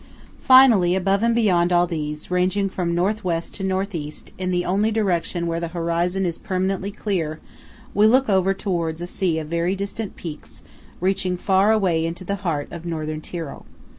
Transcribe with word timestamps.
Finally, 0.41 0.95
above 0.95 1.21
and 1.21 1.35
beyond 1.35 1.71
all 1.71 1.85
these, 1.85 2.31
ranging 2.31 2.67
from 2.69 2.95
North 2.95 3.23
West 3.23 3.53
to 3.53 3.63
North 3.63 3.93
East, 3.93 4.33
in 4.39 4.49
the 4.49 4.65
only 4.65 4.89
direction 4.89 5.45
where 5.45 5.59
the 5.59 5.67
horizon 5.67 6.25
is 6.25 6.39
permanently 6.39 6.89
clear, 6.89 7.39
we 7.93 8.07
look 8.07 8.27
over 8.27 8.51
towards 8.51 8.99
a 8.99 9.05
sea 9.05 9.37
of 9.37 9.47
very 9.47 9.75
distant 9.75 10.15
peaks 10.15 10.63
reaching 10.99 11.37
far 11.37 11.71
away 11.71 12.03
into 12.03 12.23
the 12.25 12.37
heart 12.41 12.67
of 12.71 12.83
Northern 12.83 13.21
Tyrol. 13.21 13.67